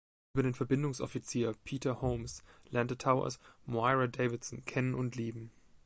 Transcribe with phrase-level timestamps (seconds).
[0.33, 5.51] Über den Verbindungsoffizier Peter Holmes lernt Towers Moira Davidson kennen und lieben.